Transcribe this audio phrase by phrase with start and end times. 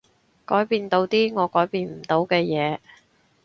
[0.47, 2.79] 改變到啲我改變唔到嘅嘢